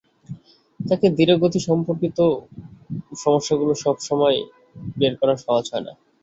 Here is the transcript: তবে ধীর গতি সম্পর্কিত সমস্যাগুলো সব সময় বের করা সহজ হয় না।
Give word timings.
তবে 0.79 1.07
ধীর 1.17 1.29
গতি 1.41 1.59
সম্পর্কিত 1.67 2.17
সমস্যাগুলো 3.17 3.73
সব 3.83 3.95
সময় 4.07 4.37
বের 4.97 5.13
করা 5.19 5.33
সহজ 5.43 5.65
হয় 5.71 5.83
না। 5.87 5.93